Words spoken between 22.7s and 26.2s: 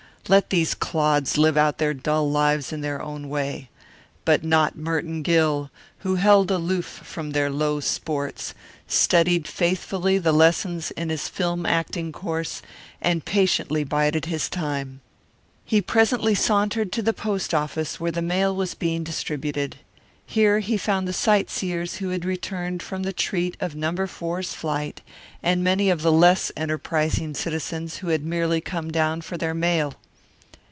from the treat of No. 4's flight, and many of the